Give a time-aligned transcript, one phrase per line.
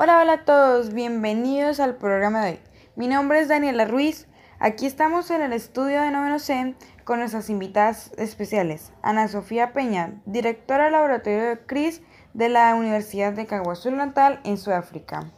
[0.00, 2.58] Hola, hola a todos, bienvenidos al programa de hoy.
[2.94, 4.28] Mi nombre es Daniela Ruiz.
[4.60, 10.12] Aquí estamos en el estudio de Noveno C con nuestras invitadas especiales, Ana Sofía Peña,
[10.24, 12.00] directora del laboratorio de CRIS
[12.32, 15.32] de la Universidad de KwaZulu Natal en Sudáfrica.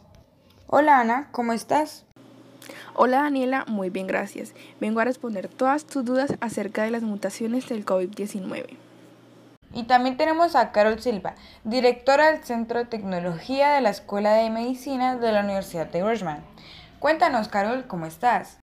[0.67, 2.05] Hola Ana, ¿cómo estás?
[2.93, 4.53] Hola Daniela, muy bien, gracias.
[4.79, 8.77] Vengo a responder todas tus dudas acerca de las mutaciones del COVID-19.
[9.73, 14.49] Y también tenemos a Carol Silva, directora del Centro de Tecnología de la Escuela de
[14.49, 16.43] Medicina de la Universidad de Georgetown.
[16.99, 18.59] Cuéntanos, Carol, ¿cómo estás?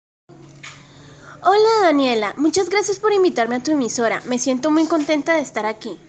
[1.44, 4.22] Hola Daniela, muchas gracias por invitarme a tu emisora.
[4.26, 6.00] Me siento muy contenta de estar aquí.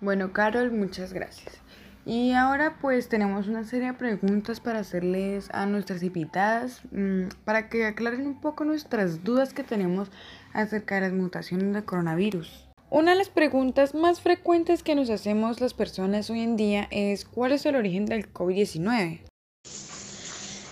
[0.00, 1.60] Bueno, Carol, muchas gracias.
[2.06, 7.68] Y ahora pues tenemos una serie de preguntas para hacerles a nuestras invitadas mm, para
[7.68, 10.10] que aclaren un poco nuestras dudas que tenemos
[10.54, 12.69] acerca de las mutaciones del coronavirus.
[12.92, 17.24] Una de las preguntas más frecuentes que nos hacemos las personas hoy en día es
[17.24, 19.20] ¿cuál es el origen del COVID-19?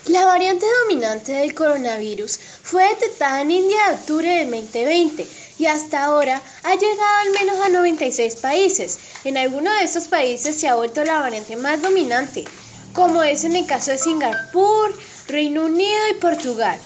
[0.09, 5.25] La variante dominante del coronavirus fue detectada en India en octubre del 2020
[5.59, 8.99] y hasta ahora ha llegado al menos a 96 países.
[9.23, 12.43] En algunos de estos países se ha vuelto la variante más dominante,
[12.91, 14.93] como es en el caso de Singapur,
[15.29, 16.79] Reino Unido y Portugal.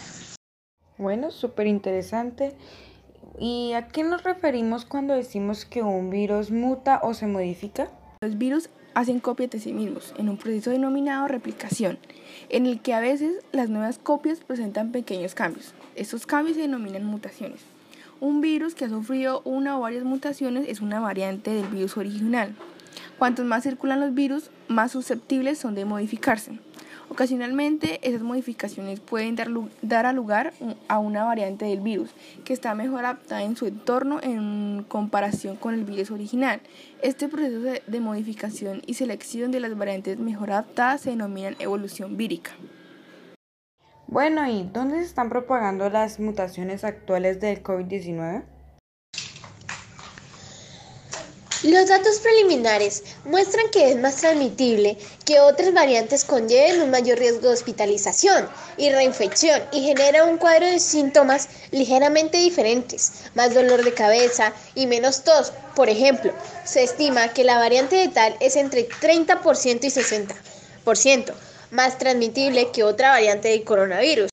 [0.99, 2.55] Bueno, súper interesante.
[3.39, 7.89] ¿Y a qué nos referimos cuando decimos que un virus muta o se modifica?
[8.21, 11.97] Los virus hacen copias de sí mismos en un proceso denominado replicación,
[12.49, 15.73] en el que a veces las nuevas copias presentan pequeños cambios.
[15.95, 17.61] Estos cambios se denominan mutaciones.
[18.19, 22.55] Un virus que ha sufrido una o varias mutaciones es una variante del virus original.
[23.17, 26.59] Cuantos más circulan los virus, más susceptibles son de modificarse.
[27.13, 30.51] Ocasionalmente, esas modificaciones pueden dar, a lugar
[30.87, 32.09] a una variante del virus
[32.43, 36.59] que está mejor adaptada en su entorno en comparación con el virus original.
[37.03, 42.53] Este proceso de modificación y selección de las variantes mejor adaptadas se denomina evolución vírica.
[44.07, 48.43] Bueno, ¿y dónde se están propagando las mutaciones actuales del COVID-19?
[51.63, 57.47] Los datos preliminares muestran que es más transmitible que otras variantes conlleven un mayor riesgo
[57.47, 63.93] de hospitalización y reinfección y genera un cuadro de síntomas ligeramente diferentes, más dolor de
[63.93, 65.53] cabeza y menos tos.
[65.73, 66.33] Por ejemplo,
[66.65, 71.33] se estima que la variante de tal es entre 30% y 60%
[71.71, 74.29] más transmitible que otra variante del coronavirus.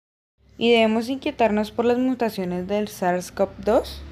[0.58, 4.09] ¿Y debemos inquietarnos por las mutaciones del SARS-CoV-2?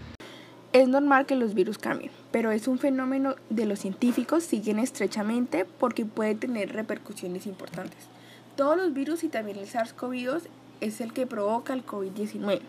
[0.74, 5.64] Es normal que los virus cambien, pero es un fenómeno de los científicos siguen estrechamente
[5.64, 7.98] porque puede tener repercusiones importantes.
[8.54, 10.42] Todos los virus y también el SARS-CoV-2
[10.82, 12.60] es el que provoca el COVID-19.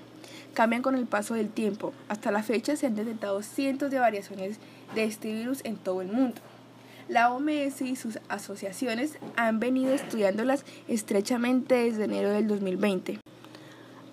[0.54, 1.92] Cambian con el paso del tiempo.
[2.08, 4.60] Hasta la fecha se han detectado cientos de variaciones
[4.96, 6.40] de este virus en todo el mundo.
[7.10, 13.20] La OMS y sus asociaciones han venido estudiándolas estrechamente desde enero del 2020.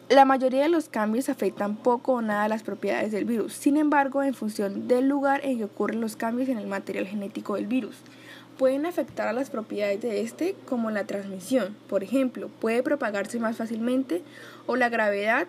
[0.08, 3.54] La mayoría de los cambios afectan poco o nada las propiedades del virus.
[3.54, 7.56] Sin embargo, en función del lugar en que ocurren los cambios en el material genético
[7.56, 7.96] del virus,
[8.56, 11.76] pueden afectar a las propiedades de este como la transmisión.
[11.88, 14.22] Por ejemplo, puede propagarse más fácilmente
[14.66, 15.48] o la gravedad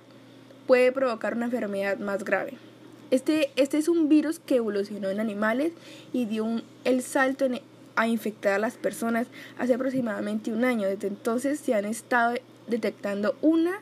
[0.66, 2.54] puede provocar una enfermedad más grave.
[3.12, 5.72] Este, este es un virus que evolucionó en animales
[6.14, 7.46] y dio el salto
[7.96, 9.28] a infectar a las personas
[9.60, 10.88] hace aproximadamente un año.
[10.88, 12.34] Desde entonces se han estado
[12.68, 13.82] detectando una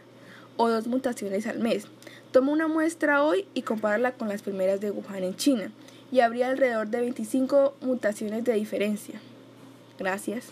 [0.58, 1.88] o dos mutaciones al mes.
[2.32, 5.72] Toma una muestra hoy y compárala con las primeras de Wuhan en China
[6.12, 9.20] y habría alrededor de 25 mutaciones de diferencia.
[9.98, 10.48] Gracias.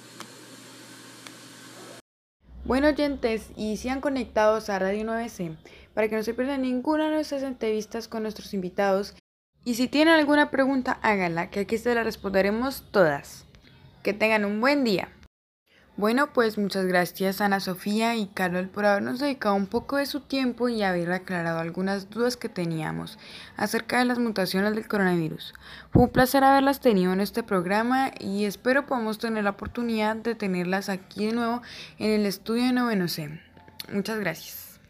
[2.66, 5.58] Bueno oyentes, y sean conectados a Radio 9C
[5.94, 9.16] para que no se pierdan ninguna de nuestras entrevistas con nuestros invitados.
[9.66, 13.46] Y si tienen alguna pregunta, háganla, que aquí se la responderemos todas.
[14.02, 15.10] Que tengan un buen día.
[15.96, 20.22] Bueno, pues muchas gracias Ana Sofía y Carol por habernos dedicado un poco de su
[20.22, 23.20] tiempo y haber aclarado algunas dudas que teníamos
[23.58, 25.54] acerca de las mutaciones del coronavirus.
[25.92, 30.34] Fue un placer haberlas tenido en este programa y espero podamos tener la oportunidad de
[30.34, 31.62] tenerlas aquí de nuevo
[32.00, 33.40] en el estudio de Noveno C.
[33.92, 34.73] Muchas gracias.